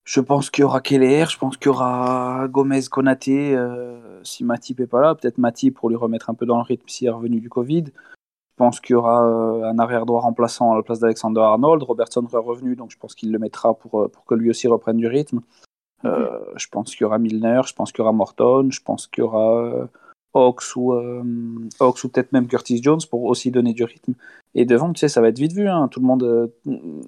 [0.03, 4.43] Je pense qu'il y aura Keller, je pense qu'il y aura Gomez, Konaté, euh, si
[4.43, 7.07] Matip est pas là, peut-être Matip pour lui remettre un peu dans le rythme s'il
[7.07, 7.85] est revenu du Covid.
[7.85, 11.83] Je pense qu'il y aura euh, un arrière droit remplaçant à la place d'Alexander Arnold.
[11.83, 14.97] Robertson sera revenu, donc je pense qu'il le mettra pour, pour que lui aussi reprenne
[14.97, 15.39] du rythme.
[16.05, 19.07] Euh, je pense qu'il y aura Milner, je pense qu'il y aura Morton, je pense
[19.07, 19.85] qu'il y aura euh,
[20.33, 21.23] Hawks ou, euh,
[21.79, 24.13] Hawks ou peut-être même Curtis Jones pour aussi donner du rythme.
[24.55, 25.67] Et devant, tu sais, ça va être vite vu.
[25.67, 25.87] Hein.
[25.89, 26.47] Tout le monde, euh,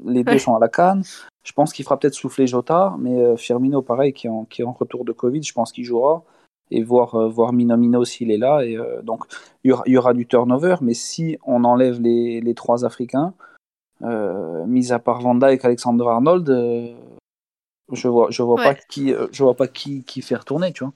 [0.05, 0.39] les deux Ouais.
[0.39, 1.03] sont à la canne.
[1.43, 4.61] Je pense qu'il fera peut-être souffler Jota, mais euh, Firmino, pareil, qui est, en, qui
[4.61, 6.23] est en retour de Covid, je pense qu'il jouera.
[6.71, 8.63] Et voir, euh, voir Minamino s'il est là.
[8.65, 9.25] Et, euh, donc,
[9.63, 12.83] il y, aura, il y aura du turnover, mais si on enlève les, les trois
[12.85, 13.33] Africains,
[14.01, 16.91] euh, mis à part Van Dijk, Alexander Arnold, euh,
[17.91, 18.63] je vois, je vois Ouais.
[18.63, 20.93] pas qui, je vois pas qui, qui faire tourner, tu vois.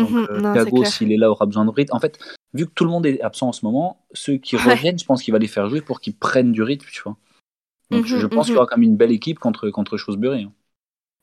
[0.00, 1.94] Donc, Mhm, euh, Thiago, s'il est là, aura besoin de rythme.
[1.94, 2.18] En fait,
[2.54, 4.62] vu que tout le monde est absent en ce moment, ceux qui Ouais.
[4.72, 7.16] reviennent, je pense qu'il va les faire jouer pour qu'ils prennent du rythme, tu vois.
[7.90, 8.58] Donc, je, Mhm, je pense qu'il y mhm.
[8.58, 10.44] aura quand même une belle équipe contre, contre Shrewsbury.
[10.44, 10.52] hein.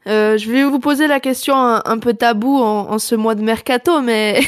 [0.07, 3.35] Euh, je vais vous poser la question un, un peu tabou en, en ce mois
[3.35, 4.39] de mercato, mais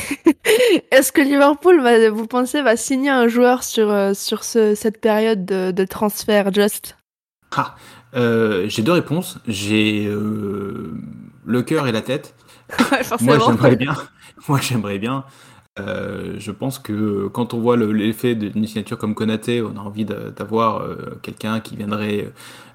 [0.91, 4.99] est-ce que Liverpool, va, vous pensez, va signer un joueur sur, euh, sur ce, cette
[4.99, 6.97] période de, de transfert, Just?
[7.55, 7.75] Ah,
[8.15, 9.37] euh, j'ai deux réponses.
[9.47, 10.93] J'ai euh,
[11.45, 12.35] le cœur et la tête.
[12.91, 13.95] Ouais, Moi, j'aimerais bien.
[14.47, 15.23] Moi, j'aimerais bien.
[15.79, 19.79] Euh, je pense que quand on voit le- l'effet d'une signature comme Konaté, on a
[19.79, 22.31] envie d'a- d'avoir euh, quelqu'un qui viendrait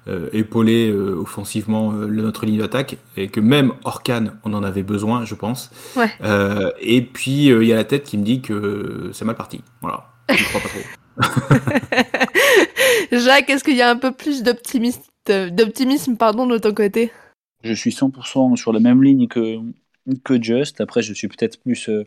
[0.09, 4.83] euh, épauler euh, offensivement euh, notre ligne d'attaque et que même Orkan, on en avait
[4.83, 5.71] besoin, je pense.
[5.95, 6.09] Ouais.
[6.23, 9.35] Euh, et puis euh, il y a la tête qui me dit que c'est mal
[9.35, 9.61] parti.
[9.81, 10.05] Voilà.
[10.29, 10.79] Je crois pas trop.
[13.11, 15.01] Jacques, est-ce qu'il y a un peu plus d'optimisme,
[15.51, 17.11] d'optimisme pardon, de ton côté?
[17.63, 19.57] Je suis 100% sur la même ligne que,
[20.23, 20.81] que Just.
[20.81, 22.05] Après, je suis peut-être plus, euh,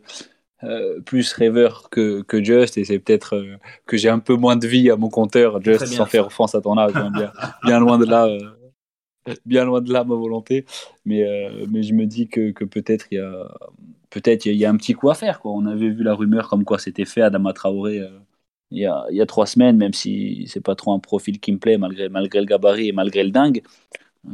[0.63, 4.55] euh, plus rêveur que, que Just et c'est peut-être euh, que j'ai un peu moins
[4.57, 6.99] de vie à mon compteur, Just, sans faire offense à ton âge.
[6.99, 8.25] hein, bien, bien loin de là.
[8.27, 8.39] euh,
[9.45, 10.65] bien loin de là ma volonté
[11.05, 11.23] mais
[11.69, 13.47] mais je me dis que, que peut-être il y a
[14.09, 15.89] peut-être il y, a- il y a un petit coup à faire quoi on avait
[15.89, 18.01] vu la rumeur comme quoi c'était fait Adama Traoré
[18.71, 21.39] il y a il y a trois semaines même si c'est pas trop un profil
[21.39, 23.61] qui me plaît malgré malgré le gabarit et malgré le dingue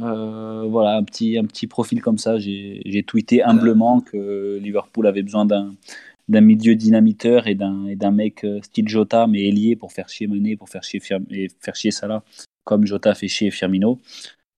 [0.00, 2.38] Euh, voilà un petit un petit profil comme ça.
[2.38, 8.88] J'ai tweeté humblement que Liverpool avait besoin d'un milieu dynamiteur et d'un mec euh, style
[8.88, 11.00] Jota mais ailier pour faire chier Mané pour faire chier
[11.30, 12.22] et faire chier Salah
[12.64, 14.00] comme Jota fait chier Firmino.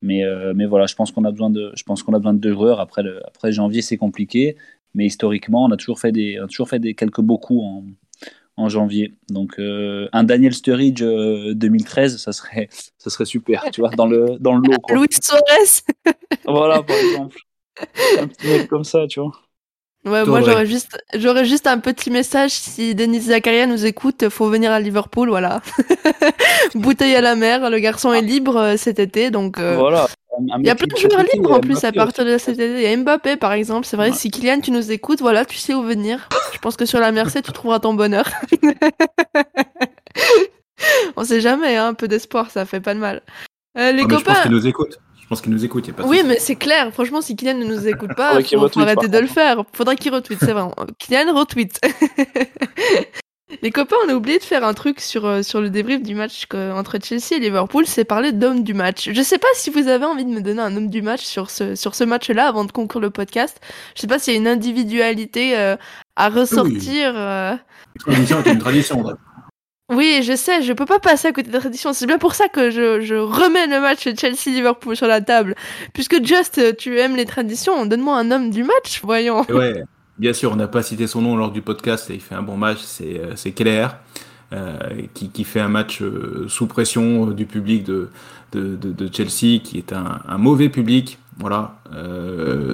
[0.02, 2.40] Mais, euh, mais voilà, je pense qu'on a besoin de, pense qu'on a besoin de
[2.40, 2.80] deux joueurs.
[2.80, 4.56] Après, le, après janvier, c'est compliqué,
[4.94, 7.84] mais historiquement, on a toujours fait des, toujours fait des quelques beaux coups en,
[8.56, 9.14] en janvier.
[9.28, 14.06] Donc, euh, un Daniel Sturridge euh, 2013, ça serait, ça serait super, tu vois, dans
[14.06, 14.78] le, dans le lot.
[14.80, 14.96] Quoi.
[14.96, 15.82] Luis Suarez
[16.44, 17.38] Voilà, par exemple,
[18.18, 19.32] un petit mec comme ça, tu vois.
[20.04, 24.48] Ouais, moi j'aurais juste, j'aurais juste un petit message si Denis Zakaria nous écoute, faut
[24.50, 25.62] venir à Liverpool, voilà.
[26.74, 30.08] Bouteille à la mer, le garçon est libre euh, cet été, donc euh, Voilà.
[30.38, 32.82] Un- il y a plein de joueurs libres en plus à partir de cet été.
[32.82, 34.10] Il y a Mbappé par exemple, c'est vrai.
[34.10, 34.16] Ouais.
[34.16, 36.28] Si Kylian tu nous écoutes, voilà, tu sais où venir.
[36.52, 38.24] Je pense que sur la Merced tu trouveras ton bonheur.
[41.16, 43.22] On sait jamais, hein, un peu d'espoir, ça fait pas de mal.
[43.78, 44.42] Euh, les Ah, mais je pense copains.
[44.42, 44.98] qu'il nous écoute.
[45.20, 45.86] Je pense qu'il nous écoute.
[45.86, 46.90] y a pas de Oui, mais c'est clair.
[46.92, 49.62] Franchement, si Kylian ne nous écoute pas, qu'il faut, arrêter de le faire.
[49.72, 50.64] Faudrait qu'il retweet, c'est vrai.
[50.98, 51.80] Kylian retweet.
[53.60, 56.14] Les copains, on a oublié de faire un truc sur, euh, sur le débrief du
[56.14, 59.10] match que- entre Chelsea et Liverpool, c'est parler d'homme du match.
[59.12, 61.50] Je sais pas si vous avez envie de me donner un homme du match sur
[61.50, 63.60] ce, sur ce match-là avant de conclure le podcast.
[63.94, 65.76] Je sais pas s'il y a une individualité euh,
[66.16, 67.12] à ressortir.
[67.16, 67.52] euh.
[67.96, 69.02] Une tradition est une tradition.
[69.02, 69.12] ouais.
[69.90, 71.92] Oui, je sais, je peux pas passer à côté de la tradition.
[71.92, 75.54] C'est bien pour ça que je, je remets le match Chelsea-Liverpool sur la table.
[75.92, 79.44] Puisque Just, euh, tu aimes les traditions, donne-moi un homme du match, voyons.
[79.50, 79.82] Ouais,
[80.22, 82.42] bien sûr, on n'a pas cité son nom lors du podcast et il fait un
[82.42, 83.88] bon match, c'est euh, Keller,
[84.52, 84.78] euh,
[85.14, 88.08] qui, qui fait un match euh, sous pression euh, du public de,
[88.52, 91.18] de, de, de Chelsea, qui est un, un mauvais public.
[91.38, 91.76] Voilà,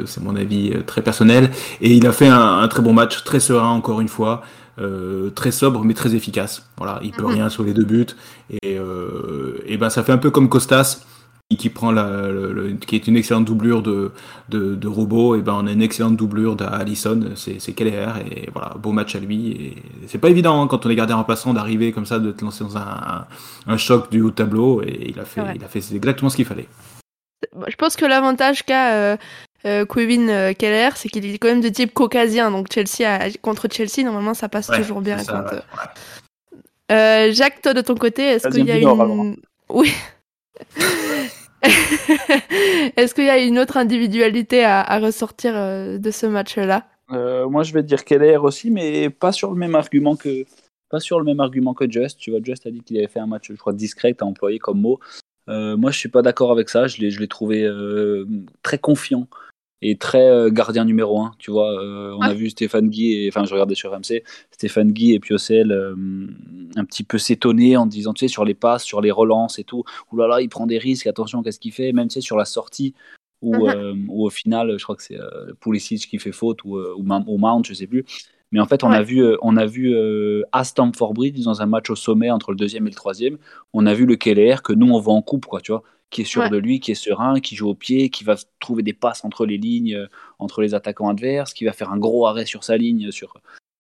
[0.04, 1.50] c'est mon avis très personnel.
[1.80, 4.42] Et il a fait un, un très bon match, très serein encore une fois,
[5.36, 6.68] très sobre mais très efficace.
[6.76, 7.34] Voilà, il peut Mhm.
[7.34, 8.06] rien sur les deux buts.
[8.50, 8.76] Et,
[9.64, 11.02] et ben ça fait un peu comme Costas.
[11.56, 12.28] Qui prend la,
[12.86, 14.12] qui est une excellente doublure de,
[14.50, 18.74] de, de robot, et ben on a une excellente doublure d'Alisson, c'est Keller, et voilà,
[18.78, 19.50] beau match à lui.
[19.52, 19.74] Et
[20.06, 22.64] c'est pas évident hein, quand on est gardien remplaçant d'arriver comme ça, de te lancer
[22.64, 23.26] dans un,
[23.66, 26.44] un, choc du haut tableau, et il a fait, il a fait exactement ce qu'il
[26.44, 26.68] fallait.
[27.66, 29.16] Je pense que l'avantage qu'a euh,
[29.64, 33.04] euh, euh Keller, c'est qu'il est quand même de type caucasien, donc Chelsea
[33.40, 35.18] contre Chelsea, normalement ça passe toujours bien.
[35.18, 35.60] Euh,
[36.92, 39.36] euh, Jacques, toi de ton côté, est-ce qu'il y a une...
[39.68, 39.92] Oui.
[42.96, 46.86] Est-ce qu'il y a une autre individualité à, ressortir euh, de ce match-là?
[47.10, 50.44] Euh, Moi, je vais dire Keller aussi, mais pas sur le même argument que
[50.90, 52.18] pas sur le même argument que Just.
[52.18, 54.58] Tu vois, Just a dit qu'il avait fait un match, je crois, discret, à employé
[54.58, 54.98] comme mot.
[55.48, 56.86] Euh, moi, je suis pas d'accord avec ça.
[56.86, 57.68] Je l'ai trouvé
[58.62, 59.26] très confiant
[59.82, 61.32] et très euh, gardien numéro un.
[61.38, 64.92] Tu vois, euh, on a vu Stéphane Guy, et, enfin je regardais sur MC, Stéphane
[64.92, 65.94] Guy et Piocel euh,
[66.76, 69.64] un petit peu s'étonner en disant, tu sais, sur les passes, sur les relances et
[69.64, 69.84] tout,
[70.16, 72.44] là là, il prend des risques, attention, qu'est-ce qu'il fait, même tu sais, sur la
[72.44, 72.94] sortie,
[73.40, 74.06] où, uh-huh.
[74.08, 75.18] au final, je crois que c'est
[75.60, 78.04] Pulisic qui fait faute, ou, ou, Mount, je sais plus.
[78.50, 79.94] Mais en fait, on a vu, on a vu
[80.50, 83.38] à Stamford Bridge, dans un match au sommet entre le deuxième et le troisième,
[83.72, 86.22] on a vu le Keller que nous, on voit en coupe, quoi, tu vois qui
[86.22, 88.92] est sûr de lui, qui est serein, qui joue au pied, qui va trouver des
[88.92, 90.06] passes entre les lignes, euh,
[90.38, 93.34] entre les attaquants adverses, qui va faire un gros arrêt sur sa ligne sur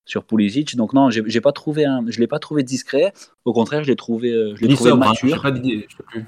[0.04, 0.76] sur Pulisic.
[0.76, 3.12] Donc non, j'ai pas trouvé un, je l'ai pas trouvé discret.
[3.44, 5.42] Au contraire, je l'ai trouvé, euh, je l'ai trouvé sobre, hein, mature.
[5.42, 6.24] pas d'idée, je sais plus.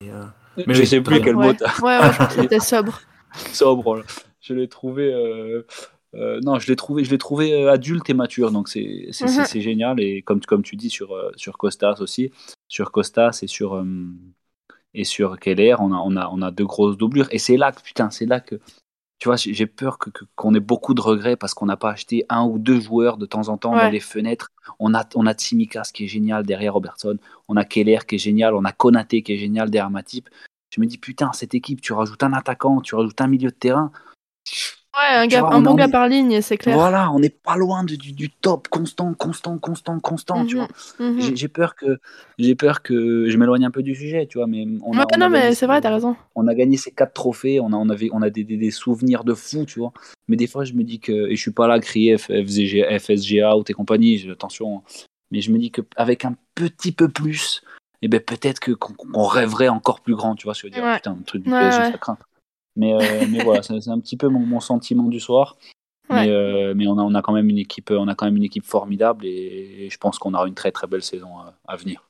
[0.00, 0.64] Mais, euh...
[0.66, 1.42] mais je sais plus quel mot.
[1.42, 3.00] Ouais, ouais, je crois que c'était sobre.
[3.52, 4.04] sobre.
[4.40, 5.12] Je l'ai trouvé.
[5.12, 5.66] Euh...
[6.16, 9.60] Euh, non, je l'ai trouvé, je l'ai trouvé adulte et mature, donc c'est c'est mhm.
[9.60, 10.00] génial.
[10.00, 12.32] Et comme comme tu dis sur sur Costas aussi,
[12.66, 13.80] sur Costas et sur
[14.94, 17.28] et sur Keller, on a, on a, on a deux grosses doublures.
[17.30, 18.56] Et c'est là que, putain, c'est là que,
[19.18, 21.90] tu vois, j'ai peur qu'on que, qu'on ait beaucoup de regrets parce qu'on n'a pas
[21.90, 24.50] acheté un ou deux joueurs de temps en temps dans les fenêtres.
[24.78, 27.18] On a, on a Tsimikas qui est génial derrière Robertson.
[27.48, 28.54] On a Keller qui est génial.
[28.54, 30.28] On a Konaté qui est génial derrière Matip.
[30.74, 33.54] Je me dis, putain, cette équipe, tu rajoutes un attaquant, tu rajoutes un milieu de
[33.54, 33.92] terrain.
[34.96, 36.74] Ouais, un, gars, un bon gars par ligne, c'est clair.
[36.74, 40.66] Voilà, on n'est pas loin du, du, top constant, constant, constant, constant, tu mhm,
[40.98, 41.06] vois.
[41.06, 41.36] Mhm.
[41.36, 42.00] J'ai peur que
[42.38, 45.28] j'ai peur que je m'éloigne un peu du sujet, tu vois, mais on a, non,
[45.30, 46.16] mais c'est vrai, t'as raison.
[46.34, 49.22] On a gagné ces quatre trophées, on a on avait on a des, des, souvenirs
[49.22, 49.92] de fou, tu vois.
[50.26, 52.98] Mais des fois, je me dis que et je suis pas là à crier FSG,
[52.98, 54.82] FSG out et compagnie, attention, hein.
[55.30, 57.62] mais je me dis que avec un petit peu plus,
[58.02, 60.82] et eh ben peut-être que qu'on rêverait encore plus grand, tu vois, je veux dire,
[60.96, 62.18] putain, un truc du PSG, ça craint.
[62.80, 65.58] Mais, euh, mais voilà, c'est un petit peu mon, sentiment du soir.
[66.08, 68.38] Mais, euh, mais on, a, on, a quand même une équipe, on a quand même
[68.38, 71.28] une équipe formidable et, je pense qu'on aura une très très belle saison
[71.68, 72.02] à, venir.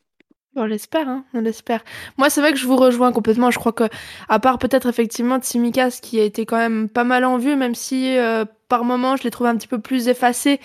[0.56, 1.82] On l'espère, hein, on l'espère.
[2.16, 3.50] Moi, c'est vrai que je vous rejoins complètement.
[3.50, 3.84] Je crois que,
[4.28, 7.74] à part peut-être effectivement Tsimikas, qui a été quand même pas mal en vue, même
[7.74, 10.60] si euh, par moments je l'ai trouvé un petit peu plus effacé.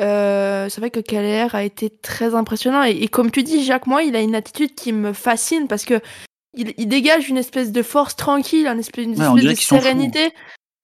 [0.00, 2.82] c'est vrai que Keller a été très impressionnant.
[2.82, 5.84] Et, et, comme tu dis, Jacques, moi, il a une attitude qui me fascine parce
[5.84, 6.00] que
[6.54, 10.32] il, dégage une espèce de force tranquille, une espèce, une espèce de sérénité.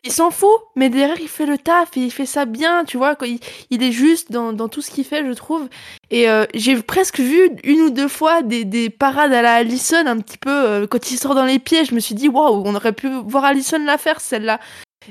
[0.05, 2.97] Il s'en fout, mais derrière il fait le taf et il fait ça bien, tu
[2.97, 3.17] vois.
[3.23, 5.69] Il, il est juste dans, dans tout ce qu'il fait, je trouve.
[6.11, 10.07] Et euh, j'ai presque vu une ou deux fois des, des parades à la Allison
[10.07, 11.85] un petit peu euh, quand il sort dans les pieds.
[11.85, 14.61] Je me suis dit waouh, on aurait pu voir Allison la faire celle-là.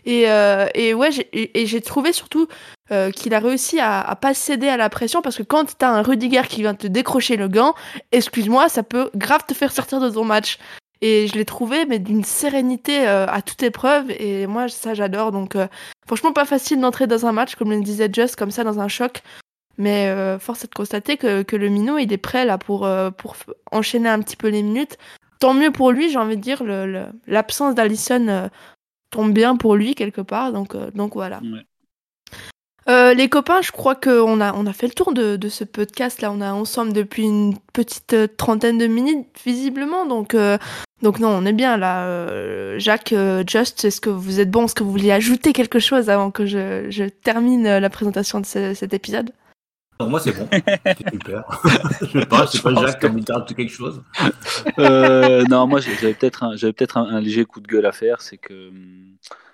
[0.06, 2.48] Et, euh, et ouais, j'ai trouvé surtout
[2.92, 6.02] euh, qu'il a réussi à, pas céder à la pression parce que quand t'as un
[6.02, 7.74] Rudiger qui vient te décrocher le gant,
[8.12, 10.58] excuse-moi, ça peut grave te faire sortir de ton match.
[11.02, 14.10] Et je l'ai trouvé, mais d'une sérénité euh, à toute épreuve.
[14.12, 15.32] Et moi, ça, j'adore.
[15.32, 15.56] Donc,
[16.08, 18.88] franchement, pas facile d'entrer dans un match, comme le disait Just, comme ça, dans un
[18.88, 19.22] choc.
[19.78, 23.36] Mais force est de constater que, que le minot, il est prêt là pour, pour
[23.72, 24.98] enchaîner un petit peu les minutes.
[25.42, 26.64] Tant mieux pour lui, j'ai envie de dire.
[27.28, 28.50] L'absence d'Allison
[29.10, 30.52] tombe bien pour lui quelque part.
[30.52, 31.42] Donc, euh, donc voilà.
[32.88, 35.64] Euh, les copains, je crois qu'on a, on a fait le tour de, de ce
[35.64, 36.32] podcast là.
[36.32, 40.06] On est ensemble depuis une petite euh, trentaine de minutes visiblement.
[40.06, 40.36] Donc,
[41.02, 42.78] donc non, on est bien là.
[42.78, 43.16] Jacques,
[43.48, 44.66] Just, est-ce que vous êtes bon?
[44.66, 48.46] Est-ce que vous vouliez ajouter quelque chose avant que je, je termine la présentation de
[48.46, 49.32] cet épisode?
[50.00, 50.48] Non, moi c'est bon.
[50.52, 51.44] C'est super.
[52.02, 54.02] je sais pas, je sais pas Jacques comme il t'a quelque chose.
[54.78, 58.22] Euh, non, moi j'avais peut-être un, j'avais peut-être un, léger coup de gueule à faire,
[58.22, 58.72] c'est que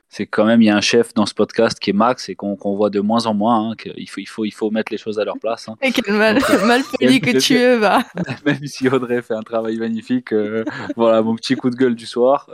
[0.10, 2.36] c'est quand même il y a un chef dans ce podcast qui est Max et
[2.36, 3.70] qu'on voit de moins en moins.
[3.70, 5.70] Hein, qu'il faut il faut il faut mettre les choses à leur place.
[5.70, 5.76] Hein.
[5.82, 8.00] Et quel mal, euh, mal poli que tu es, va.
[8.46, 12.08] Même si Audrey fait un travail magnifique, euh, voilà mon petit coup de gueule du
[12.08, 12.50] soir.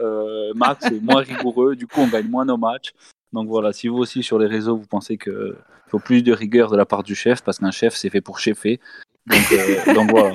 [0.55, 2.93] Max est moins rigoureux, du coup on gagne moins nos matchs.
[3.33, 6.33] Donc voilà, si vous aussi sur les réseaux vous pensez que il faut plus de
[6.33, 8.79] rigueur de la part du chef parce qu'un chef c'est fait pour chefer.
[9.27, 10.33] Donc, euh, donc voilà.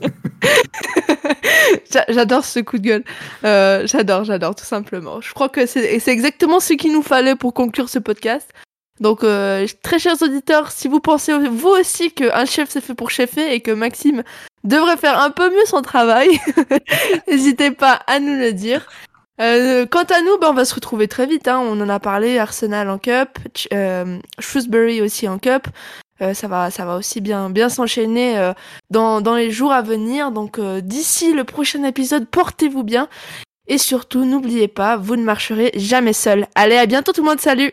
[2.08, 3.04] j'adore ce coup de gueule.
[3.44, 5.20] Euh, j'adore, j'adore, tout simplement.
[5.20, 8.50] Je crois que c'est exactement ce qu'il nous fallait pour conclure ce podcast.
[9.00, 13.10] Donc, euh, très chers auditeurs, si vous pensez vous aussi qu'un chef c'est fait pour
[13.10, 14.24] chefer et que Maxime
[14.64, 16.28] devrait faire un peu mieux son travail.
[17.28, 18.88] N'hésitez pas à nous le dire.
[19.40, 21.48] Euh, quant à nous, ben, on va se retrouver très vite.
[21.48, 21.60] Hein.
[21.60, 23.38] On en a parlé, Arsenal en Cup,
[23.72, 25.68] euh, Shrewsbury aussi en Cup.
[26.20, 28.52] Euh, ça va, ça va aussi bien, bien s'enchaîner
[28.90, 30.32] dans, les jours à venir.
[30.32, 33.08] Donc d'ici le prochain épisode, portez-vous bien
[33.68, 36.46] et surtout n'oubliez pas, vous ne marcherez jamais seul.
[36.54, 37.72] Allez, à bientôt tout le monde, salut.